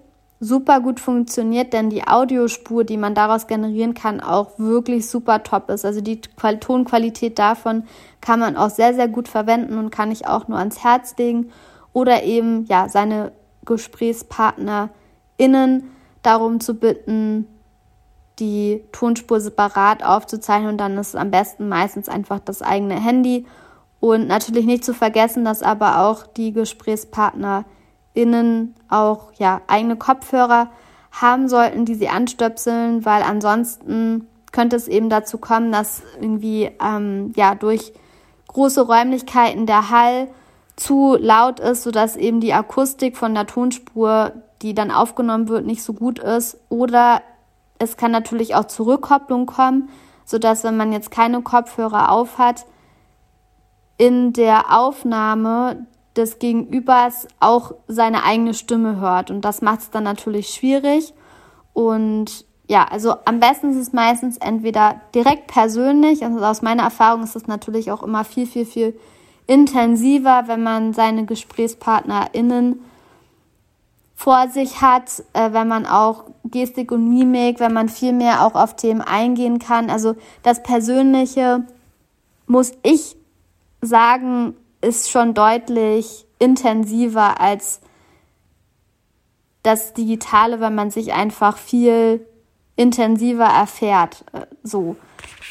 [0.44, 5.70] super gut funktioniert, denn die Audiospur, die man daraus generieren kann, auch wirklich super top
[5.70, 5.86] ist.
[5.86, 7.84] Also die Tonqualität davon
[8.22, 11.52] kann man auch sehr, sehr gut verwenden und kann ich auch nur ans Herz legen.
[11.94, 13.34] Oder eben, ja, seine
[13.66, 15.92] GesprächspartnerInnen
[16.24, 17.48] darum zu bitten,
[18.40, 23.46] die Tonspur separat aufzuzeichnen und dann ist es am besten meistens einfach das eigene Handy.
[24.02, 30.70] Und natürlich nicht zu vergessen, dass aber auch die GesprächspartnerInnen auch ja, eigene Kopfhörer
[31.12, 37.32] haben sollten, die sie anstöpseln, weil ansonsten könnte es eben dazu kommen, dass irgendwie ähm,
[37.36, 37.94] ja durch
[38.48, 40.28] große Räumlichkeiten der Hall
[40.76, 44.34] zu laut ist, sodass eben die Akustik von der Tonspur,
[44.64, 46.58] die dann aufgenommen wird, nicht so gut ist.
[46.70, 47.22] Oder
[47.78, 49.90] es kann natürlich auch zur Rückkopplung kommen,
[50.26, 52.66] sodass wenn man jetzt keine Kopfhörer auf hat,
[54.02, 55.86] in der Aufnahme
[56.16, 59.30] des Gegenübers auch seine eigene Stimme hört.
[59.30, 61.14] Und das macht es dann natürlich schwierig.
[61.74, 67.22] Und ja, also am besten ist es meistens entweder direkt persönlich, also aus meiner Erfahrung
[67.22, 69.00] ist es natürlich auch immer viel, viel, viel
[69.46, 72.80] intensiver, wenn man seine GesprächspartnerInnen
[74.16, 78.56] vor sich hat, äh, wenn man auch Gestik und Mimik, wenn man viel mehr auch
[78.56, 79.92] auf Themen eingehen kann.
[79.92, 81.68] Also das Persönliche,
[82.48, 83.16] muss ich
[83.82, 87.82] sagen, ist schon deutlich intensiver als
[89.64, 92.26] das Digitale, weil man sich einfach viel
[92.76, 94.26] intensiver erfährt.
[94.34, 94.96] Äh, so.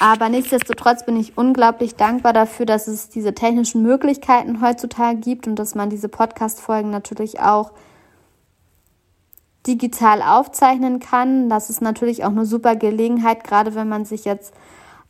[0.00, 5.56] Aber nichtsdestotrotz bin ich unglaublich dankbar dafür, dass es diese technischen Möglichkeiten heutzutage gibt und
[5.56, 7.72] dass man diese Podcast-Folgen natürlich auch
[9.66, 11.50] digital aufzeichnen kann.
[11.50, 14.54] Das ist natürlich auch eine super Gelegenheit, gerade wenn man sich jetzt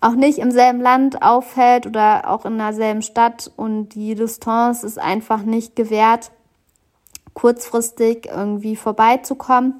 [0.01, 4.99] auch nicht im selben Land aufhält oder auch in derselben Stadt und die Distanz ist
[4.99, 6.31] einfach nicht gewährt,
[7.35, 9.75] kurzfristig irgendwie vorbeizukommen,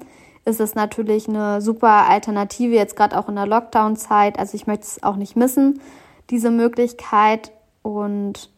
[0.45, 4.39] ist es natürlich eine super Alternative, jetzt gerade auch in der Lockdown-Zeit.
[4.39, 5.81] Also ich möchte es auch nicht missen,
[6.29, 7.51] diese Möglichkeit.
[7.83, 8.49] Und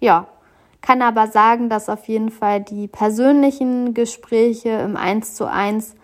[0.00, 0.26] ja,
[0.80, 5.94] kann aber sagen, dass auf jeden Fall die persönlichen Gespräche im Eins zu eins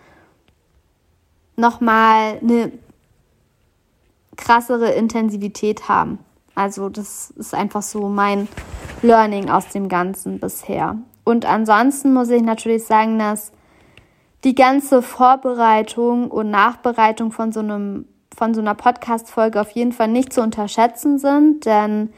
[1.55, 2.71] nochmal eine
[4.41, 6.19] krassere Intensivität haben.
[6.53, 8.49] Also das ist einfach so mein
[9.01, 10.97] Learning aus dem Ganzen bisher.
[11.23, 13.53] Und ansonsten muss ich natürlich sagen, dass
[14.43, 20.07] die ganze Vorbereitung und Nachbereitung von so einem von so einer Podcast-Folge auf jeden Fall
[20.07, 22.11] nicht zu unterschätzen sind, denn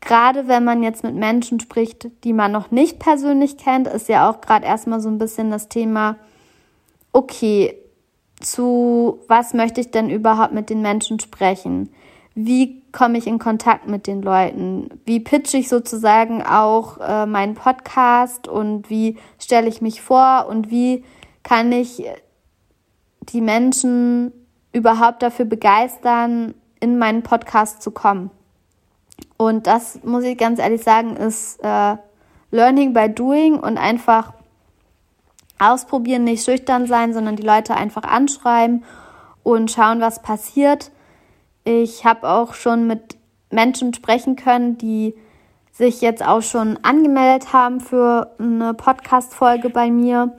[0.00, 4.28] gerade wenn man jetzt mit Menschen spricht, die man noch nicht persönlich kennt, ist ja
[4.28, 6.16] auch gerade erstmal so ein bisschen das Thema,
[7.12, 7.76] okay,
[8.40, 11.90] zu was möchte ich denn überhaupt mit den Menschen sprechen?
[12.34, 14.88] Wie komme ich in Kontakt mit den Leuten?
[15.04, 20.70] Wie pitche ich sozusagen auch äh, meinen Podcast und wie stelle ich mich vor und
[20.70, 21.04] wie
[21.42, 22.04] kann ich
[23.22, 24.32] die Menschen
[24.72, 28.30] überhaupt dafür begeistern, in meinen Podcast zu kommen?
[29.36, 31.96] Und das muss ich ganz ehrlich sagen, ist äh,
[32.50, 34.32] Learning by Doing und einfach
[35.58, 38.84] ausprobieren, nicht schüchtern sein, sondern die Leute einfach anschreiben
[39.42, 40.90] und schauen, was passiert.
[41.64, 43.16] Ich habe auch schon mit
[43.50, 45.14] Menschen sprechen können, die
[45.72, 50.36] sich jetzt auch schon angemeldet haben für eine Podcast-Folge bei mir,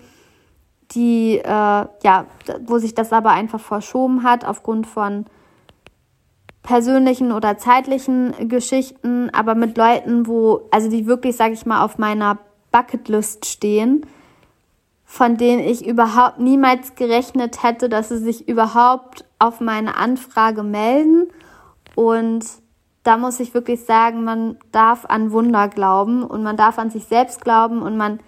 [0.92, 2.26] die äh, ja,
[2.66, 5.26] wo sich das aber einfach verschoben hat aufgrund von
[6.62, 11.98] persönlichen oder zeitlichen Geschichten, aber mit Leuten, wo, also die wirklich, sag ich mal, auf
[11.98, 12.38] meiner
[12.72, 14.06] Bucketlist stehen,
[15.12, 21.32] von denen ich überhaupt niemals gerechnet hätte, dass sie sich überhaupt auf meine Anfrage melden.
[21.96, 22.46] Und
[23.02, 27.06] da muss ich wirklich sagen, man darf an Wunder glauben und man darf an sich
[27.06, 28.20] selbst glauben und man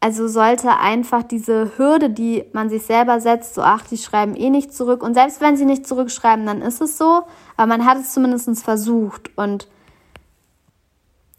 [0.00, 4.48] also sollte einfach diese Hürde, die man sich selber setzt, so ach, die schreiben eh
[4.48, 5.02] nicht zurück.
[5.02, 7.24] Und selbst wenn sie nicht zurückschreiben, dann ist es so.
[7.58, 9.36] Aber man hat es zumindest versucht.
[9.36, 9.68] Und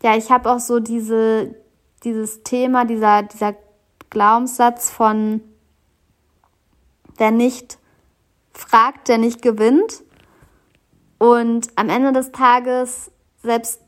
[0.04, 1.56] ja, ich habe auch so diese,
[2.04, 3.56] dieses Thema, dieser, dieser
[4.10, 5.42] Glaubenssatz von
[7.18, 7.78] wer nicht
[8.54, 10.04] fragt, der nicht gewinnt.
[11.18, 13.82] Und am Ende des Tages selbst,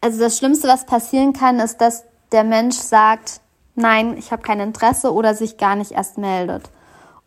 [0.00, 3.40] also das Schlimmste, was passieren kann, ist, dass der Mensch sagt,
[3.74, 6.70] nein, ich habe kein Interesse oder sich gar nicht erst meldet.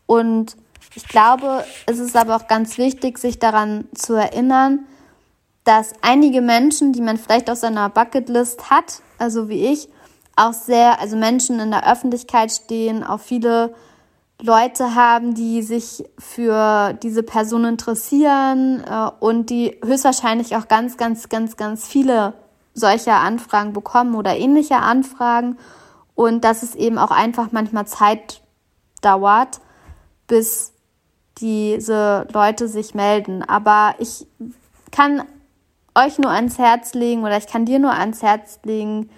[0.06, 0.58] Und
[0.96, 4.86] ich glaube, es ist aber auch ganz wichtig, sich daran zu erinnern,
[5.64, 9.88] dass einige Menschen, die man vielleicht auf seiner Bucketlist hat, also wie ich,
[10.36, 13.74] auch sehr, also Menschen in der Öffentlichkeit stehen, auch viele
[14.42, 21.30] Leute haben, die sich für diese Person interessieren äh, und die höchstwahrscheinlich auch ganz, ganz,
[21.30, 22.34] ganz, ganz viele
[22.74, 25.58] solcher Anfragen bekommen oder ähnliche Anfragen
[26.16, 28.42] und dass es eben auch einfach manchmal Zeit
[29.02, 29.60] dauert,
[30.28, 30.74] bis
[31.38, 33.44] diese Leute sich melden.
[33.44, 34.26] Aber ich
[34.92, 35.24] kann
[35.96, 39.10] euch nur ans Herz legen oder ich kann dir nur ans Herz legen,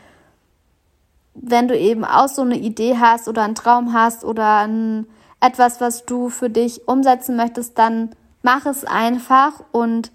[1.36, 5.08] wenn du eben auch so eine Idee hast oder einen Traum hast oder ein,
[5.42, 10.12] etwas, was du für dich umsetzen möchtest, dann mach es einfach und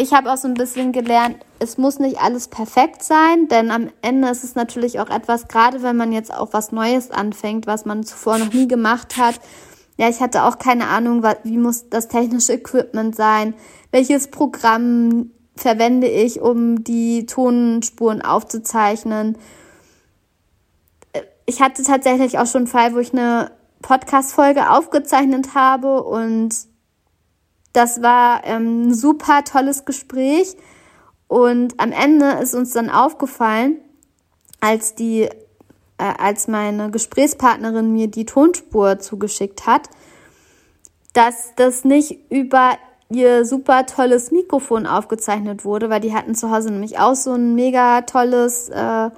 [0.00, 3.90] ich habe auch so ein bisschen gelernt, es muss nicht alles perfekt sein, denn am
[4.00, 7.84] Ende ist es natürlich auch etwas, gerade wenn man jetzt auch was Neues anfängt, was
[7.84, 9.40] man zuvor noch nie gemacht hat.
[9.96, 13.54] Ja, ich hatte auch keine Ahnung, wie muss das technische Equipment sein,
[13.90, 19.36] welches Programm verwende ich, um die Tonspuren aufzuzeichnen.
[21.48, 26.54] Ich hatte tatsächlich auch schon einen Fall, wo ich eine Podcast-Folge aufgezeichnet habe und
[27.72, 30.56] das war ähm, ein super tolles Gespräch.
[31.26, 33.78] Und am Ende ist uns dann aufgefallen,
[34.60, 35.30] als die, äh,
[36.18, 39.88] als meine Gesprächspartnerin mir die Tonspur zugeschickt hat,
[41.14, 42.72] dass das nicht über
[43.08, 47.54] ihr super tolles Mikrofon aufgezeichnet wurde, weil die hatten zu Hause nämlich auch so ein
[47.54, 49.08] mega tolles äh,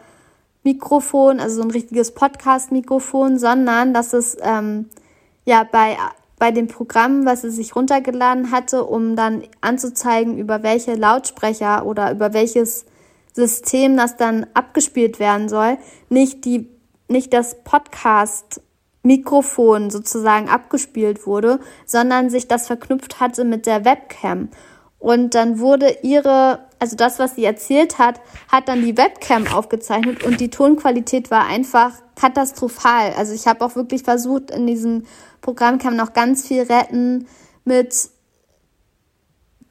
[0.63, 4.91] Mikrofon, also so ein richtiges Podcast-Mikrofon, sondern dass es ähm,
[5.45, 5.97] ja bei,
[6.39, 12.11] bei dem Programm, was sie sich runtergeladen hatte, um dann anzuzeigen, über welche Lautsprecher oder
[12.11, 12.85] über welches
[13.33, 16.69] System das dann abgespielt werden soll, nicht die,
[17.09, 18.61] nicht das Podcast
[19.03, 24.49] Mikrofon sozusagen abgespielt wurde, sondern sich das verknüpft hatte mit der Webcam.
[24.99, 30.25] Und dann wurde ihre, also das, was sie erzählt hat, hat dann die Webcam aufgezeichnet
[30.25, 33.13] und die Tonqualität war einfach katastrophal.
[33.17, 35.05] Also ich habe auch wirklich versucht, in diesem
[35.43, 37.29] Programm kann man auch ganz viel retten
[37.65, 37.95] mit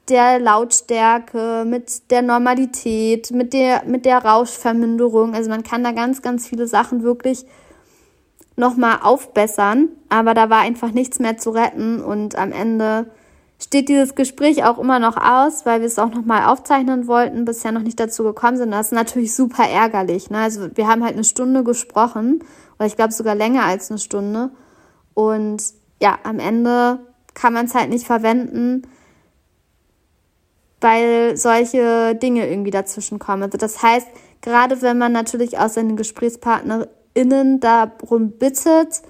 [0.08, 5.34] der Lautstärke, mit der Normalität, mit der, mit der Rauschverminderung.
[5.34, 7.44] Also man kann da ganz, ganz viele Sachen wirklich
[8.56, 13.10] nochmal aufbessern, aber da war einfach nichts mehr zu retten und am Ende
[13.62, 17.72] steht dieses Gespräch auch immer noch aus, weil wir es auch nochmal aufzeichnen wollten, bisher
[17.72, 18.70] noch nicht dazu gekommen sind.
[18.70, 20.30] Das ist natürlich super ärgerlich.
[20.30, 20.38] Ne?
[20.38, 22.42] Also wir haben halt eine Stunde gesprochen,
[22.78, 24.50] oder ich glaube sogar länger als eine Stunde.
[25.12, 25.62] Und
[26.00, 27.00] ja, am Ende
[27.34, 28.82] kann man es halt nicht verwenden,
[30.80, 33.42] weil solche Dinge irgendwie dazwischen kommen.
[33.42, 34.08] Also das heißt,
[34.40, 39.02] gerade wenn man natürlich auch seine GesprächspartnerInnen darum bittet,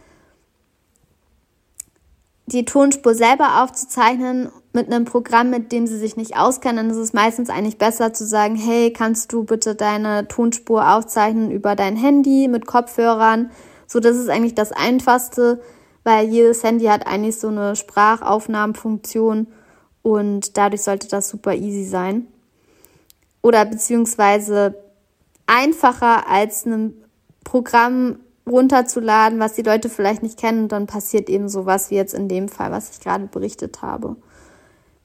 [2.52, 6.96] die Tonspur selber aufzuzeichnen mit einem Programm, mit dem sie sich nicht auskennen, dann ist
[6.96, 11.96] es meistens eigentlich besser zu sagen, hey, kannst du bitte deine Tonspur aufzeichnen über dein
[11.96, 13.50] Handy mit Kopfhörern?
[13.86, 15.60] So, das ist eigentlich das Einfachste,
[16.04, 19.48] weil jedes Handy hat eigentlich so eine Sprachaufnahmenfunktion
[20.02, 22.26] und dadurch sollte das super easy sein.
[23.42, 24.74] Oder beziehungsweise
[25.46, 26.94] einfacher als ein
[27.44, 30.64] Programm runterzuladen, was die Leute vielleicht nicht kennen.
[30.64, 34.16] Und dann passiert eben sowas wie jetzt in dem Fall, was ich gerade berichtet habe.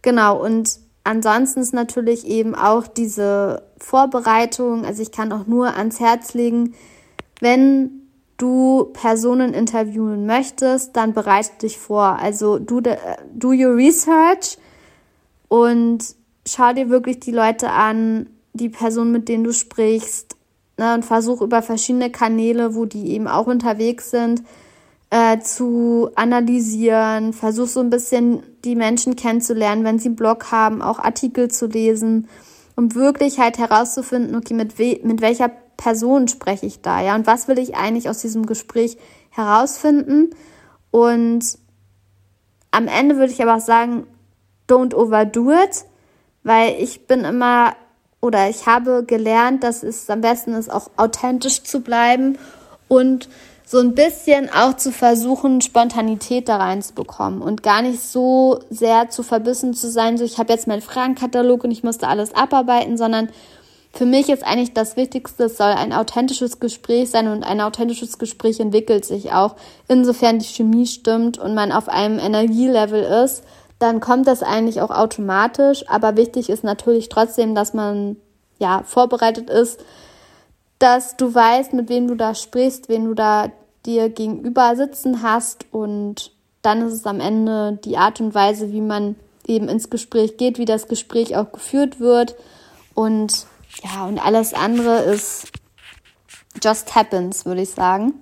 [0.02, 6.00] Genau, und ansonsten ist natürlich eben auch diese Vorbereitung, also ich kann auch nur ans
[6.00, 6.76] Herz legen,
[7.40, 8.02] wenn
[8.38, 12.20] du Personen interviewen möchtest, dann bereite dich vor.
[12.20, 12.96] Also do, the,
[13.34, 14.58] do your research
[15.48, 16.04] und
[16.48, 20.35] schau dir wirklich die Leute an, die Personen, mit denen du sprichst,
[20.78, 24.44] ne, und versuch über verschiedene Kanäle, wo die eben auch unterwegs sind,
[25.10, 27.34] äh, zu analysieren.
[27.34, 31.68] Versuch so ein bisschen die Menschen kennenzulernen, wenn sie einen Blog haben, auch Artikel zu
[31.68, 32.28] lesen,
[32.76, 37.28] um wirklich halt herauszufinden, okay, mit, we mit welcher Person spreche ich da, ja, und
[37.28, 38.98] was will ich eigentlich aus diesem Gespräch
[39.30, 40.30] herausfinden.
[40.92, 41.58] Und
[42.72, 44.08] am Ende würde ich aber auch sagen,
[44.70, 45.86] don't overdo it,
[46.44, 47.76] weil ich bin immer
[48.26, 52.38] oder ich habe gelernt, dass es am besten ist, auch authentisch zu bleiben
[52.88, 53.30] und
[53.68, 59.24] so ein bisschen auch zu versuchen, Spontanität da reinzubekommen und gar nicht so sehr zu
[59.24, 63.30] verbissen zu sein, so ich habe jetzt meinen Fragenkatalog und ich musste alles abarbeiten, sondern
[63.92, 68.18] für mich ist eigentlich das Wichtigste, es soll ein authentisches Gespräch sein und ein authentisches
[68.18, 69.56] Gespräch entwickelt sich auch,
[69.88, 73.44] insofern die Chemie stimmt und man auf einem Energielevel ist,
[73.80, 75.88] dann kommt das eigentlich auch automatisch.
[75.90, 78.18] Aber wichtig ist natürlich trotzdem, dass man
[78.60, 79.80] ja vorbereitet ist,
[80.80, 83.52] dass du weißt, mit wem du da sprichst, wen du da
[83.86, 88.82] dir gegenüber sitzen hast und dann ist es am Ende die Art und Weise, wie
[88.82, 92.36] man eben ins Gespräch geht, wie das Gespräch auch geführt wird
[92.96, 93.46] und
[93.84, 95.52] ja, und alles andere ist
[96.64, 98.14] just happens, würde ich sagen.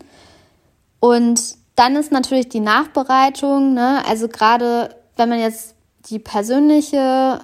[0.99, 4.03] Und dann ist natürlich die Nachbereitung, ne?
[4.07, 5.75] Also gerade wenn man jetzt
[6.09, 7.39] die persönliche,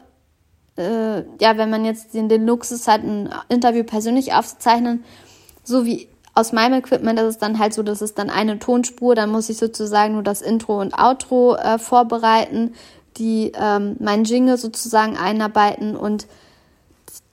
[0.77, 5.03] äh, ja, wenn man jetzt den, den Luxus hat, ein Interview persönlich aufzuzeichnen,
[5.63, 9.15] so wie aus meinem Equipment ist es dann halt so, dass es dann eine Tonspur,
[9.15, 12.73] dann muss ich sozusagen nur das Intro und Outro äh, vorbereiten,
[13.17, 16.27] die ähm, mein Jingle sozusagen einarbeiten und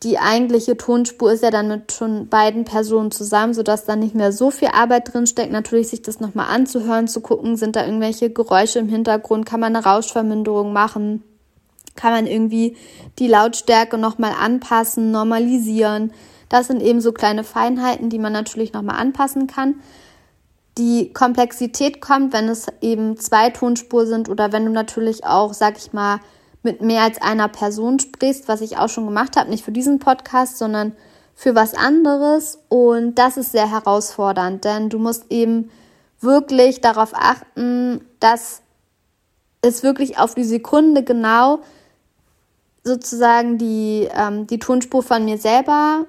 [0.03, 4.31] die eigentliche Tonspur ist ja dann mit schon beiden Personen zusammen, sodass da nicht mehr
[4.31, 5.51] so viel Arbeit drin steckt.
[5.51, 9.75] Natürlich sich das nochmal anzuhören, zu gucken, sind da irgendwelche Geräusche im Hintergrund, kann man
[9.75, 11.23] eine Rauschverminderung machen,
[11.97, 12.77] kann man irgendwie
[13.19, 16.13] die Lautstärke nochmal anpassen, normalisieren.
[16.51, 19.77] Das sind eben so kleine Feinheiten, die man natürlich nochmal anpassen kann.
[20.77, 25.79] Die Komplexität kommt, wenn es eben zwei Tonspur sind oder wenn du natürlich auch, sag
[25.79, 26.21] ich mal,
[26.67, 30.01] mit mehr als einer Person sprichst, was ich auch schon gemacht habe, nicht für diesen
[30.01, 30.93] Podcast, sondern
[31.35, 32.59] für was anderes.
[32.69, 35.71] Und das ist sehr herausfordernd, denn du musst eben
[36.21, 38.63] wirklich darauf achten, dass
[39.63, 41.61] es wirklich auf die Sekunde genau
[42.83, 46.07] sozusagen die, ähm, die Tonspur von mir selber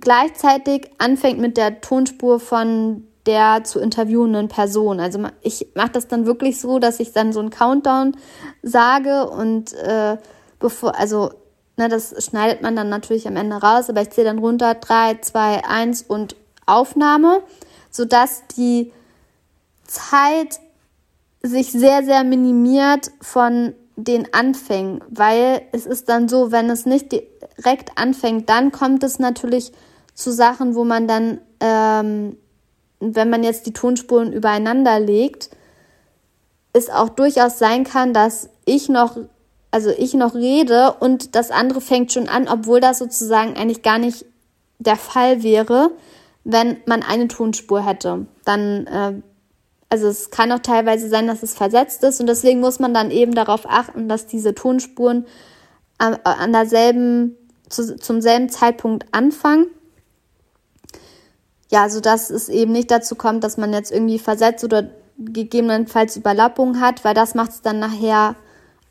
[0.00, 5.00] gleichzeitig anfängt mit der Tonspur von der zu interviewenden Person.
[5.00, 8.16] Also ich mache das dann wirklich so, dass ich dann so einen Countdown
[8.62, 10.16] sage und äh,
[10.58, 11.30] bevor, also
[11.76, 15.18] ne, das schneidet man dann natürlich am Ende raus, aber ich zähle dann runter, drei,
[15.20, 17.42] zwei, eins und Aufnahme,
[17.90, 18.92] sodass die
[19.84, 20.60] Zeit
[21.42, 27.10] sich sehr, sehr minimiert von den Anfängen, weil es ist dann so, wenn es nicht
[27.10, 29.72] direkt anfängt, dann kommt es natürlich
[30.14, 32.36] zu Sachen, wo man dann, ähm,
[33.00, 35.50] wenn man jetzt die Tonspuren übereinander legt,
[36.72, 39.16] es auch durchaus sein kann, dass ich noch,
[39.70, 43.98] also ich noch rede und das andere fängt schon an, obwohl das sozusagen eigentlich gar
[43.98, 44.24] nicht
[44.78, 45.90] der Fall wäre,
[46.44, 48.26] wenn man eine Tonspur hätte.
[48.44, 49.22] Dann äh,
[49.90, 53.10] also es kann auch teilweise sein, dass es versetzt ist und deswegen muss man dann
[53.10, 55.26] eben darauf achten, dass diese Tonspuren
[55.96, 57.36] an, an derselben,
[57.68, 59.66] zu, zum selben Zeitpunkt anfangen.
[61.70, 64.88] Ja, so dass es eben nicht dazu kommt, dass man jetzt irgendwie versetzt oder
[65.18, 68.36] gegebenenfalls Überlappung hat, weil das macht es dann nachher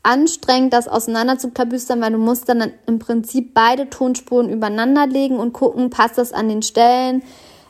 [0.02, 5.38] anstrengend, das auseinander zu klabüstern, weil du musst dann im Prinzip beide Tonspuren übereinander legen
[5.38, 7.22] und gucken, passt das an den Stellen,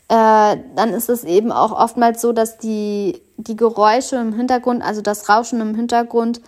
[0.09, 5.03] äh, dann ist es eben auch oftmals so, dass die, die Geräusche im Hintergrund, also
[5.03, 6.41] das Rauschen im Hintergrund,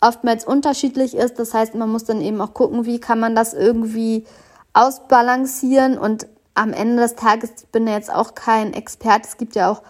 [0.00, 1.38] oftmals unterschiedlich ist.
[1.38, 4.26] Das heißt, man muss dann eben auch gucken, wie kann man das irgendwie
[4.72, 5.96] ausbalancieren.
[5.96, 6.26] Und
[6.58, 9.82] am Ende des Tages, ich bin ja jetzt auch kein Experte, es gibt ja auch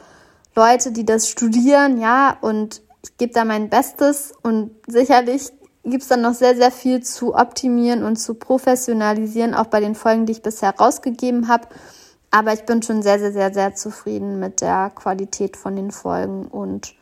[0.55, 5.53] Leute, die das studieren, ja, und ich gebe da mein Bestes und sicherlich
[5.85, 9.95] gibt es dann noch sehr, sehr viel zu optimieren und zu professionalisieren, auch bei den
[9.95, 11.69] Folgen, die ich bisher rausgegeben habe.
[12.31, 16.47] Aber ich bin schon sehr, sehr, sehr, sehr zufrieden mit der Qualität von den Folgen.
[16.47, 16.95] Und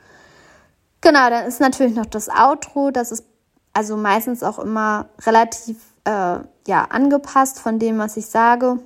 [1.01, 2.93] genau, dann ist natürlich noch das Outro.
[2.93, 3.25] Das ist
[3.73, 6.39] also meistens auch immer relativ äh,
[6.69, 8.79] ja, angepasst von dem, was ich sage.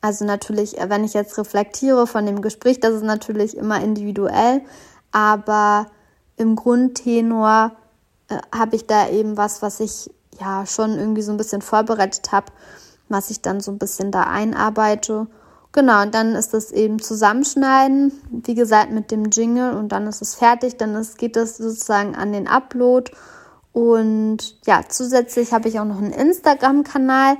[0.00, 4.62] Also natürlich, äh, wenn ich jetzt reflektiere von dem Gespräch, das ist natürlich immer individuell.
[5.12, 5.86] Aber
[6.36, 7.72] im Grundtenor
[8.28, 10.10] äh, habe ich da eben was, was ich
[10.40, 12.52] ja schon irgendwie so ein bisschen vorbereitet habe
[13.10, 15.26] was ich dann so ein bisschen da einarbeite.
[15.72, 20.22] Genau, und dann ist das eben Zusammenschneiden, wie gesagt, mit dem Jingle und dann ist
[20.22, 20.78] es fertig.
[20.78, 23.12] Dann ist, geht es sozusagen an den Upload.
[23.72, 27.36] Und ja, zusätzlich habe ich auch noch einen Instagram-Kanal,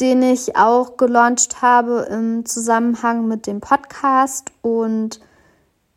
[0.00, 4.50] den ich auch gelauncht habe im Zusammenhang mit dem Podcast.
[4.62, 5.20] Und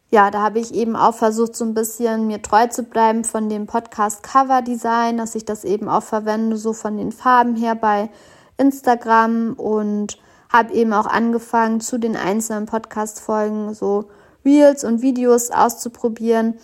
[0.10, 3.50] ja, da habe ich eben auch versucht, so ein bisschen mir treu zu bleiben von
[3.50, 8.10] dem Podcast-Cover-Design, dass ich das eben auch verwende, so von den Farben her bei
[8.58, 14.10] Instagram und habe eben auch angefangen, zu den einzelnen Podcast-Folgen so
[14.46, 16.56] Reels und Videos auszuprobieren.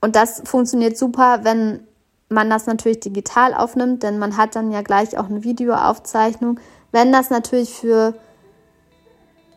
[0.00, 1.86] Und das funktioniert super, wenn
[2.28, 6.58] man das natürlich digital aufnimmt, denn man hat dann ja gleich auch eine Videoaufzeichnung.
[6.92, 8.14] Wenn das natürlich für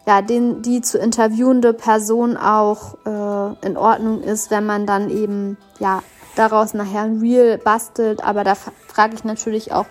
[0.07, 5.57] ja, den, die zu interviewende Person auch äh, in Ordnung ist, wenn man dann eben
[5.80, 6.01] ja
[6.36, 8.24] daraus nachher ein Reel bastelt.
[8.24, 9.86] Aber da frage ich natürlich auch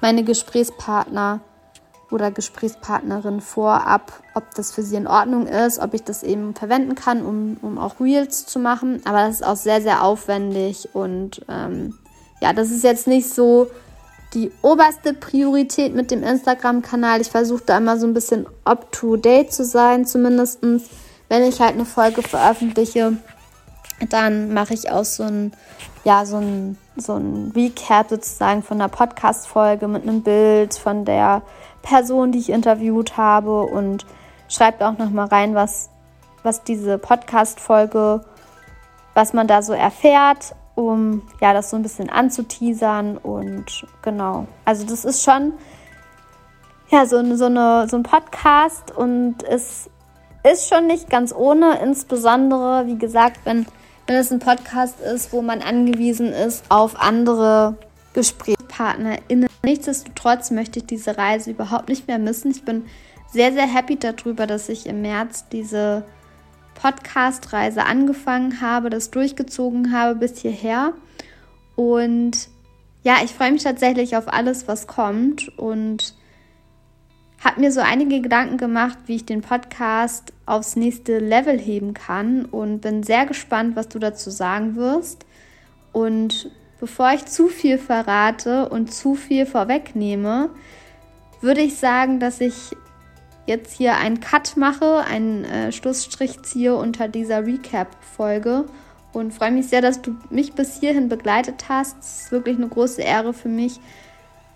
[0.00, 1.40] meine Gesprächspartner
[2.12, 6.94] oder Gesprächspartnerin vorab, ob das für sie in Ordnung ist, ob ich das eben verwenden
[6.94, 9.02] kann, um, um auch Reels zu machen.
[9.04, 11.98] Aber das ist auch sehr, sehr aufwendig und ähm,
[12.40, 13.68] ja, das ist jetzt nicht so
[14.34, 17.20] die oberste Priorität mit dem Instagram-Kanal.
[17.20, 21.84] Ich versuche da immer so ein bisschen up-to-date zu sein, zumindest wenn ich halt eine
[21.84, 23.16] Folge veröffentliche,
[24.10, 25.52] dann mache ich auch so ein,
[26.04, 31.42] ja, so ein so ein Recap sozusagen von der Podcast-Folge mit einem Bild von der
[31.82, 34.06] Person, die ich interviewt habe und
[34.48, 35.90] schreibt auch nochmal rein, was,
[36.42, 38.24] was diese Podcast-Folge,
[39.14, 44.46] was man da so erfährt, um ja, das so ein bisschen anzuteasern und genau.
[44.64, 45.54] Also das ist schon
[46.90, 49.90] ja, so, so, eine, so ein Podcast und es
[50.44, 53.66] ist schon nicht ganz ohne, insbesondere, wie gesagt, wenn
[54.06, 57.76] wenn es ein Podcast ist, wo man angewiesen ist auf andere
[58.14, 59.48] GesprächspartnerInnen.
[59.64, 62.52] Nichtsdestotrotz möchte ich diese Reise überhaupt nicht mehr missen.
[62.52, 62.84] Ich bin
[63.32, 66.04] sehr, sehr happy darüber, dass ich im März diese
[66.76, 70.92] Podcast-Reise angefangen habe, das durchgezogen habe bis hierher.
[71.74, 72.48] Und
[73.02, 76.14] ja, ich freue mich tatsächlich auf alles, was kommt und
[77.42, 82.44] habe mir so einige Gedanken gemacht, wie ich den Podcast aufs nächste Level heben kann
[82.44, 85.26] und bin sehr gespannt, was du dazu sagen wirst.
[85.92, 86.50] Und
[86.80, 90.50] bevor ich zu viel verrate und zu viel vorwegnehme,
[91.40, 92.74] würde ich sagen, dass ich
[93.46, 98.66] jetzt hier einen Cut mache, einen äh, Schlussstrich ziehe unter dieser Recap-Folge
[99.12, 101.96] und freue mich sehr, dass du mich bis hierhin begleitet hast.
[102.00, 103.80] Es ist wirklich eine große Ehre für mich,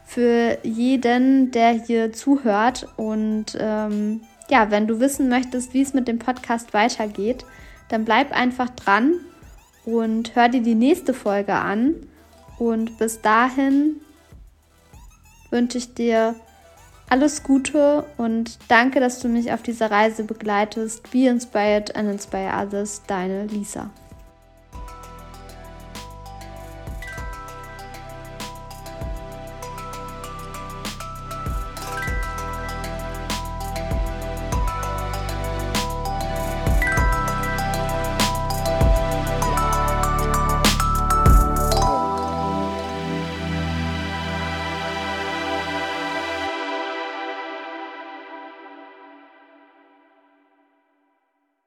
[0.04, 2.86] für jeden, der hier zuhört.
[2.96, 4.20] Und ähm,
[4.50, 7.46] ja, wenn du wissen möchtest, wie es mit dem Podcast weitergeht,
[7.88, 9.14] dann bleib einfach dran
[9.84, 11.94] und hör dir die nächste Folge an.
[12.58, 14.00] Und bis dahin
[15.50, 16.34] wünsche ich dir
[17.10, 21.10] alles Gute und danke, dass du mich auf dieser Reise begleitest.
[21.10, 23.02] Be inspired and inspire others.
[23.06, 23.90] Deine Lisa.